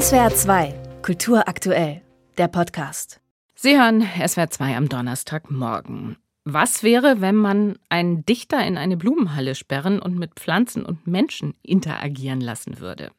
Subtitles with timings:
[0.00, 2.02] SWR 2, Kultur aktuell,
[2.36, 3.20] der Podcast.
[3.54, 6.16] Sie hören SWR 2 am Donnerstagmorgen.
[6.42, 11.54] Was wäre, wenn man einen Dichter in eine Blumenhalle sperren und mit Pflanzen und Menschen
[11.62, 13.12] interagieren lassen würde?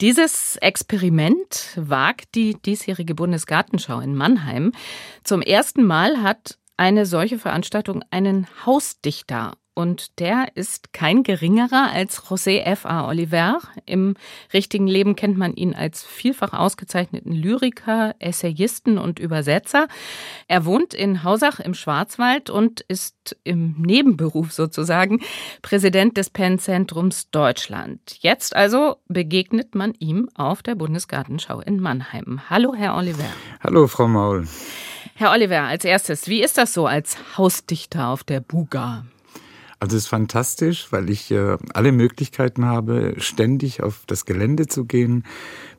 [0.00, 4.72] Dieses Experiment wagt die diesjährige Bundesgartenschau in Mannheim.
[5.22, 12.22] Zum ersten Mal hat eine solche Veranstaltung einen Hausdichter und der ist kein geringerer als
[12.22, 13.08] José F.A.
[13.08, 13.60] Oliver.
[13.86, 14.14] Im
[14.52, 19.88] richtigen Leben kennt man ihn als vielfach ausgezeichneten Lyriker, Essayisten und Übersetzer.
[20.46, 25.20] Er wohnt in Hausach im Schwarzwald und ist im Nebenberuf sozusagen
[25.62, 28.18] Präsident des Pennzentrums Deutschland.
[28.20, 32.42] Jetzt also begegnet man ihm auf der Bundesgartenschau in Mannheim.
[32.48, 33.28] Hallo, Herr Oliver.
[33.62, 34.46] Hallo, Frau Maul.
[35.16, 39.04] Herr Oliver, als erstes, wie ist das so als Hausdichter auf der Buga?
[39.84, 44.86] Also es ist fantastisch, weil ich äh, alle Möglichkeiten habe, ständig auf das Gelände zu
[44.86, 45.24] gehen,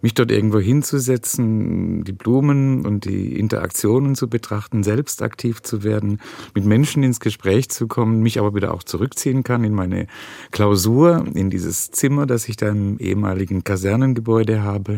[0.04, 6.21] mich dort irgendwo hinzusetzen, die Blumen und die Interaktionen zu betrachten, selbst aktiv zu werden,
[6.54, 10.05] mit Menschen ins Gespräch zu kommen, mich aber wieder auch zurückziehen kann in meine
[10.52, 14.98] Klausur, in dieses Zimmer, das ich da im ehemaligen Kasernengebäude habe.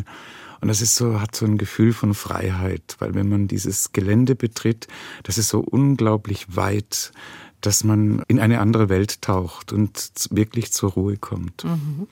[0.60, 4.36] Und das ist so, hat so ein Gefühl von Freiheit, weil wenn man dieses Gelände
[4.36, 4.88] betritt,
[5.24, 7.14] das ist so unglaublich weit
[7.62, 11.64] dass man in eine andere Welt taucht und wirklich zur Ruhe kommt.
[11.64, 12.08] Mhm.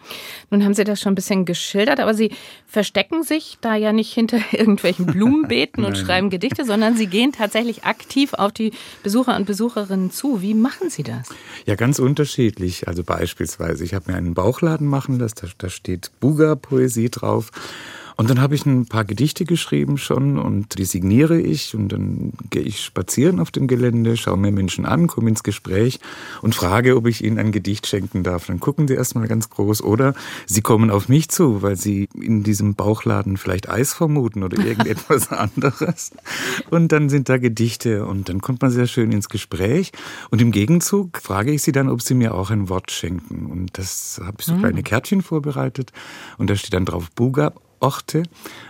[0.49, 2.31] Nun haben Sie das schon ein bisschen geschildert, aber Sie
[2.67, 7.83] verstecken sich da ja nicht hinter irgendwelchen Blumenbeeten und schreiben Gedichte, sondern Sie gehen tatsächlich
[7.83, 8.71] aktiv auf die
[9.03, 10.41] Besucher und Besucherinnen zu.
[10.41, 11.29] Wie machen Sie das?
[11.65, 12.87] Ja, ganz unterschiedlich.
[12.87, 17.51] Also beispielsweise, ich habe mir einen Bauchladen machen lassen, da, da steht Buga-Poesie drauf.
[18.17, 22.31] Und dann habe ich ein paar Gedichte geschrieben schon und die signiere ich und dann
[22.49, 25.99] gehe ich spazieren auf dem Gelände, schaue mir Menschen an, komme ins Gespräch
[26.41, 28.45] und frage, ob ich ihnen ein Gedicht schenken darf.
[28.47, 30.13] Dann gucken sie erstmal ganz groß oder
[30.45, 35.31] sie kommen auf mich zu, weil sie in diesem Bauchladen vielleicht Eis vermuten oder irgendetwas
[35.31, 36.11] anderes.
[36.69, 39.91] Und dann sind da Gedichte und dann kommt man sehr schön ins Gespräch
[40.29, 43.47] und im Gegenzug frage ich sie dann, ob sie mir auch ein Wort schenken.
[43.47, 44.83] Und das habe ich so kleine hm.
[44.85, 45.91] Kärtchen vorbereitet
[46.37, 47.53] und da steht dann drauf Buga
[47.85, 48.23] Orte,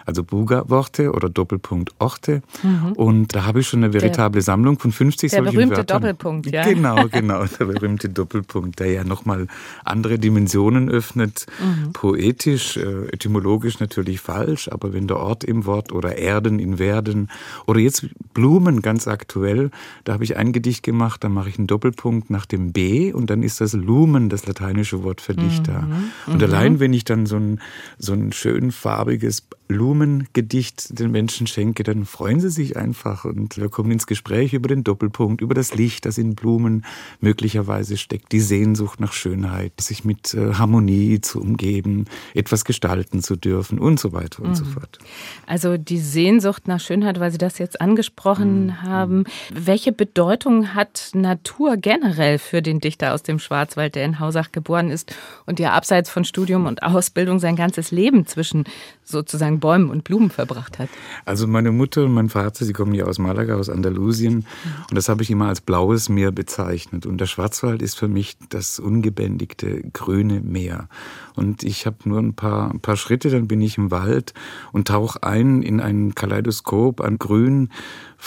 [0.06, 2.42] also Buga-Worte oder Doppelpunkt Orte.
[2.64, 2.92] Mhm.
[2.98, 6.02] Und da habe ich schon eine veritable der, Sammlung von 50 der solchen berühmte Wörtern.
[6.02, 6.66] Doppelpunkt, ja.
[6.66, 9.48] Genau, genau, der berühmte Doppelpunkt, der ja nochmal
[9.86, 11.46] andere Dimensionen öffnet.
[11.60, 11.94] Mhm.
[11.94, 17.30] Poetisch, äh, etymologisch natürlich falsch, aber wenn der Ort im Wort oder Erden in Werden
[17.66, 19.72] oder jetzt Blumen ganz aktuell,
[20.04, 23.30] da habe ich ein Gedicht gemacht, da mache ich einen Doppelpunkt nach dem B und
[23.30, 25.84] dann ist das Lumen, das lateinische Wort für Dichter.
[25.84, 26.34] Mhm.
[26.34, 26.80] Und allein, mhm.
[26.82, 27.62] wenn ich dann so einen,
[27.98, 28.72] so einen schönen
[29.06, 34.54] farbiges Blumengedicht den Menschen schenke, dann freuen sie sich einfach und wir kommen ins Gespräch
[34.54, 36.86] über den Doppelpunkt, über das Licht, das in Blumen
[37.20, 43.36] möglicherweise steckt, die Sehnsucht nach Schönheit, sich mit äh, Harmonie zu umgeben, etwas gestalten zu
[43.36, 44.56] dürfen und so weiter und mhm.
[44.56, 45.00] so fort.
[45.48, 48.82] Also die Sehnsucht nach Schönheit, weil Sie das jetzt angesprochen mhm.
[48.84, 49.24] haben.
[49.52, 54.90] Welche Bedeutung hat Natur generell für den Dichter aus dem Schwarzwald, der in Hausach geboren
[54.90, 55.16] ist
[55.46, 58.66] und ja abseits von Studium und Ausbildung sein ganzes Leben zwischen
[59.06, 60.90] sozusagen Bäumen und Blumen verbracht hat?
[61.24, 64.36] Also meine Mutter und mein Vater, sie kommen ja aus Malaga, aus Andalusien.
[64.36, 64.44] Mhm.
[64.90, 67.06] Und das habe ich immer als blaues Meer bezeichnet.
[67.06, 70.90] Und der Schwarzwald ist für mich das ungebändigte grüne Meer.
[71.36, 74.34] Und ich habe nur ein paar, ein paar Schritte, dann bin ich im Wald
[74.72, 77.70] und tauche ein in ein Kaleidoskop an Grün,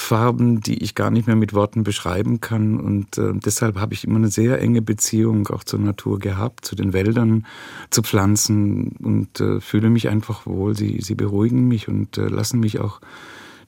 [0.00, 2.78] Farben, die ich gar nicht mehr mit Worten beschreiben kann.
[2.78, 6.76] Und äh, deshalb habe ich immer eine sehr enge Beziehung auch zur Natur gehabt, zu
[6.76, 7.46] den Wäldern,
[7.90, 10.76] zu Pflanzen und äh, fühle mich einfach wohl.
[10.76, 13.00] Sie, sie beruhigen mich und äh, lassen mich auch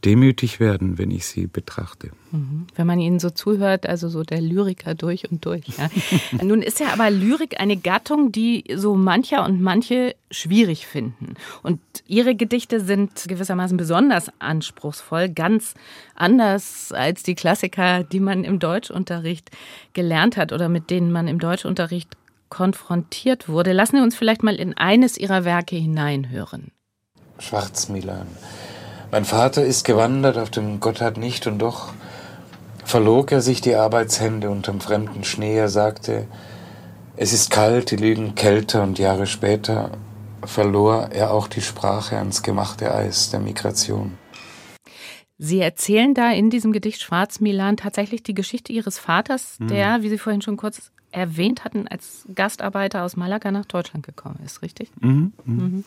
[0.05, 2.11] demütig werden, wenn ich sie betrachte.
[2.31, 2.66] Mhm.
[2.75, 5.65] Wenn man ihnen so zuhört, also so der Lyriker durch und durch.
[5.78, 5.91] Ja.
[6.43, 11.34] Nun ist ja aber Lyrik eine Gattung, die so mancher und manche schwierig finden.
[11.62, 15.75] Und ihre Gedichte sind gewissermaßen besonders anspruchsvoll, ganz
[16.15, 19.50] anders als die Klassiker, die man im Deutschunterricht
[19.93, 22.16] gelernt hat oder mit denen man im Deutschunterricht
[22.49, 23.72] konfrontiert wurde.
[23.72, 26.72] Lassen Sie uns vielleicht mal in eines Ihrer Werke hineinhören.
[27.39, 28.27] Schwarzmilan.
[29.12, 31.92] Mein Vater ist gewandert auf dem Gotthard nicht und doch
[32.84, 35.57] verlog er sich die Arbeitshände unterm fremden Schnee.
[35.57, 36.28] Er sagte,
[37.16, 39.91] es ist kalt, die liegen kälter und Jahre später
[40.45, 44.16] verlor er auch die Sprache ans gemachte Eis der Migration.
[45.39, 49.68] Sie erzählen da in diesem Gedicht Schwarz Milan tatsächlich die Geschichte Ihres Vaters, mhm.
[49.68, 54.39] der, wie Sie vorhin schon kurz erwähnt hatten, als Gastarbeiter aus Malaga nach Deutschland gekommen
[54.45, 54.91] ist, richtig?
[55.01, 55.33] Mhm.
[55.45, 55.54] Mhm.
[55.57, 55.84] mhm.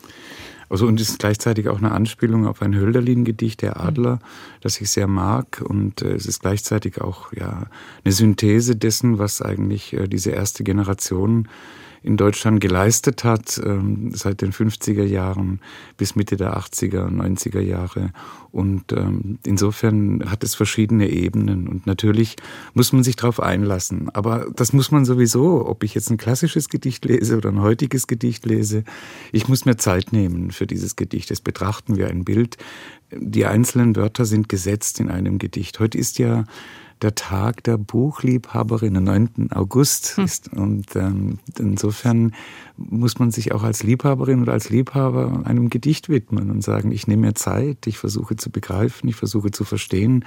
[0.68, 4.18] Also und ist gleichzeitig auch eine Anspielung auf ein Hölderlin-Gedicht, der Adler,
[4.60, 5.62] das ich sehr mag.
[5.66, 7.66] Und äh, es ist gleichzeitig auch ja
[8.04, 11.48] eine Synthese dessen, was eigentlich äh, diese erste Generation
[12.04, 15.60] in Deutschland geleistet hat, ähm, seit den 50er Jahren
[15.96, 18.12] bis Mitte der 80er, 90er Jahre.
[18.52, 21.66] Und ähm, insofern hat es verschiedene Ebenen.
[21.66, 22.36] Und natürlich
[22.74, 24.10] muss man sich darauf einlassen.
[24.10, 28.06] Aber das muss man sowieso, ob ich jetzt ein klassisches Gedicht lese oder ein heutiges
[28.06, 28.84] Gedicht lese.
[29.32, 31.30] Ich muss mir Zeit nehmen für dieses Gedicht.
[31.30, 32.58] Das betrachten wir ein Bild.
[33.12, 35.80] Die einzelnen Wörter sind gesetzt in einem Gedicht.
[35.80, 36.44] Heute ist ja
[37.04, 39.50] der Tag der Buchliebhaberin, am 9.
[39.52, 40.24] August hm.
[40.24, 40.52] ist.
[40.52, 42.34] Und ähm, insofern
[42.76, 47.06] muss man sich auch als Liebhaberin oder als Liebhaber einem Gedicht widmen und sagen, ich
[47.06, 50.24] nehme mir Zeit, ich versuche zu begreifen, ich versuche zu verstehen,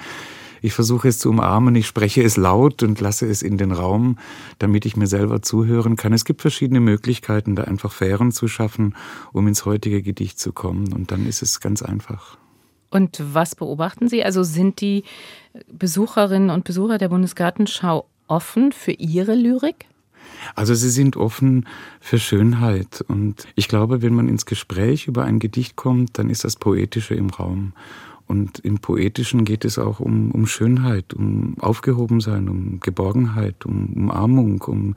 [0.62, 4.18] ich versuche es zu umarmen, ich spreche es laut und lasse es in den Raum,
[4.60, 6.14] damit ich mir selber zuhören kann.
[6.14, 8.96] Es gibt verschiedene Möglichkeiten, da einfach Fähren zu schaffen,
[9.34, 10.94] um ins heutige Gedicht zu kommen.
[10.94, 12.38] Und dann ist es ganz einfach.
[12.90, 14.24] Und was beobachten Sie?
[14.24, 15.04] Also sind die
[15.72, 19.88] Besucherinnen und Besucher der Bundesgartenschau offen für Ihre Lyrik?
[20.56, 21.68] Also sie sind offen
[22.00, 23.04] für Schönheit.
[23.08, 27.16] Und ich glaube, wenn man ins Gespräch über ein Gedicht kommt, dann ist das Poetische
[27.16, 27.74] im Raum.
[28.28, 34.62] Und im Poetischen geht es auch um, um Schönheit, um Aufgehobensein, um Geborgenheit, um Umarmung,
[34.64, 34.96] um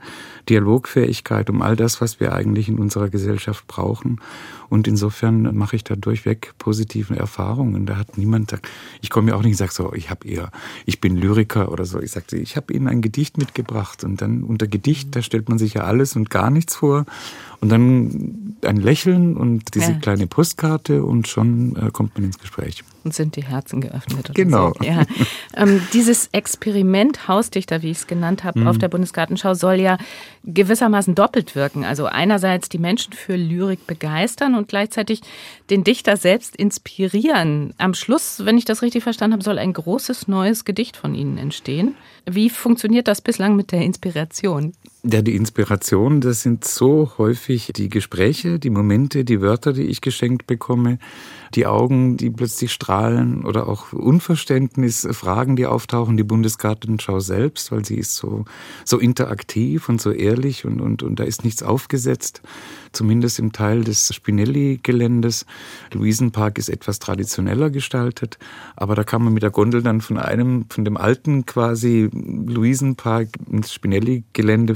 [0.49, 4.19] Dialogfähigkeit, um all das, was wir eigentlich in unserer Gesellschaft brauchen.
[4.67, 7.85] Und insofern mache ich da durchweg positive Erfahrungen.
[7.85, 8.53] Da hat niemand,
[9.01, 10.51] ich komme ja auch nicht und sage so, ich habe eher,
[10.85, 11.99] ich bin Lyriker oder so.
[11.99, 14.03] Ich sagte, ich habe Ihnen ein Gedicht mitgebracht.
[14.03, 17.05] Und dann unter Gedicht, da stellt man sich ja alles und gar nichts vor.
[17.61, 19.99] Und dann ein Lächeln und diese ja.
[19.99, 22.83] kleine Postkarte und schon äh, kommt man ins Gespräch.
[23.03, 24.31] Und sind die Herzen geöffnet.
[24.35, 24.73] genau.
[24.77, 24.85] So.
[24.85, 25.03] Ja.
[25.55, 28.67] ähm, dieses Experiment Hausdichter, wie ich es genannt habe, mhm.
[28.67, 29.97] auf der Bundesgartenschau soll ja
[30.43, 31.83] gewissermaßen doppelt wirken.
[31.83, 35.21] Also einerseits die Menschen für Lyrik begeistern und gleichzeitig
[35.69, 37.73] den Dichter selbst inspirieren.
[37.77, 41.37] Am Schluss, wenn ich das richtig verstanden habe, soll ein großes neues Gedicht von Ihnen
[41.37, 41.95] entstehen.
[42.25, 44.73] Wie funktioniert das bislang mit der Inspiration?
[45.03, 49.99] Ja, die Inspiration, das sind so häufig die Gespräche, die Momente, die Wörter, die ich
[49.99, 50.99] geschenkt bekomme,
[51.55, 57.83] die Augen, die plötzlich strahlen oder auch Unverständnis, Fragen, die auftauchen, die Bundesgartenschau selbst, weil
[57.83, 58.45] sie ist so,
[58.85, 62.43] so interaktiv und so ehrlich und, und, und da ist nichts aufgesetzt,
[62.91, 65.47] zumindest im Teil des Spinelli-Geländes.
[65.93, 68.37] Luisenpark ist etwas traditioneller gestaltet,
[68.75, 73.29] aber da kann man mit der Gondel dann von einem, von dem alten quasi Luisenpark
[73.49, 74.75] ins Spinelli-Gelände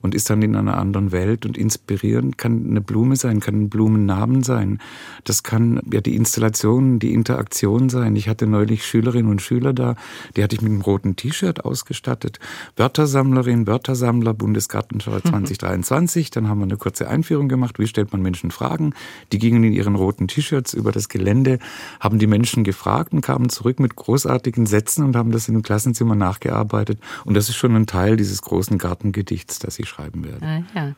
[0.00, 3.68] und ist dann in einer anderen Welt und inspirieren kann eine Blume sein, kann ein
[3.68, 4.78] Blumennamen sein.
[5.24, 8.16] Das kann ja die Installation, die Interaktion sein.
[8.16, 9.96] Ich hatte neulich Schülerinnen und Schüler da,
[10.36, 12.38] die hatte ich mit einem roten T-Shirt ausgestattet.
[12.76, 16.30] Wörtersammlerin, Wörtersammler, Bundesgartenschau 2023.
[16.30, 17.78] Dann haben wir eine kurze Einführung gemacht.
[17.78, 18.94] Wie stellt man Menschen Fragen?
[19.32, 21.58] Die gingen in ihren roten T-Shirts über das Gelände,
[22.00, 25.62] haben die Menschen gefragt und kamen zurück mit großartigen Sätzen und haben das in dem
[25.62, 26.98] Klassenzimmer nachgearbeitet.
[27.24, 28.78] Und das ist schon ein Teil dieses großen
[29.12, 30.44] Gartengedichts, das ich schreiben werde.
[30.44, 30.94] Ah, ja.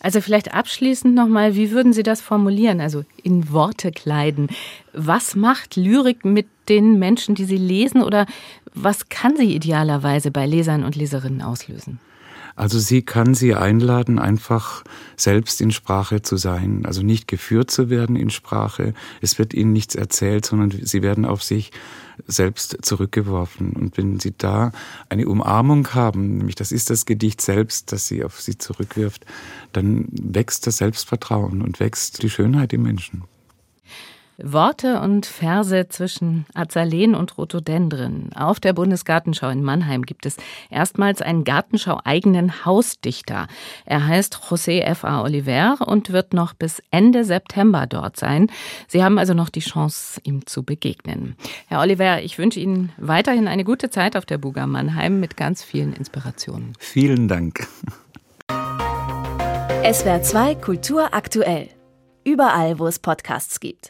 [0.00, 4.48] Also vielleicht abschließend nochmal, wie würden Sie das formulieren, also in Worte kleiden?
[4.92, 8.26] Was macht Lyrik mit den Menschen, die sie lesen oder
[8.72, 11.98] was kann sie idealerweise bei Lesern und Leserinnen auslösen?
[12.60, 14.84] Also sie kann sie einladen, einfach
[15.16, 18.92] selbst in Sprache zu sein, also nicht geführt zu werden in Sprache.
[19.22, 21.70] Es wird ihnen nichts erzählt, sondern sie werden auf sich
[22.26, 23.70] selbst zurückgeworfen.
[23.70, 24.72] Und wenn sie da
[25.08, 29.24] eine Umarmung haben, nämlich das ist das Gedicht selbst, das sie auf sie zurückwirft,
[29.72, 33.24] dann wächst das Selbstvertrauen und wächst die Schönheit im Menschen.
[34.44, 38.30] Worte und Verse zwischen Azaleen und Rhododendren.
[38.34, 40.36] Auf der Bundesgartenschau in Mannheim gibt es
[40.70, 43.46] erstmals einen Gartenschau-eigenen Hausdichter.
[43.84, 45.22] Er heißt José F.A.
[45.22, 48.50] Oliver und wird noch bis Ende September dort sein.
[48.88, 51.36] Sie haben also noch die Chance, ihm zu begegnen.
[51.66, 55.62] Herr Oliver, ich wünsche Ihnen weiterhin eine gute Zeit auf der Buga Mannheim mit ganz
[55.62, 56.74] vielen Inspirationen.
[56.78, 57.66] Vielen Dank.
[59.82, 61.68] SWR 2 Kultur aktuell.
[62.22, 63.88] Überall, wo es Podcasts gibt.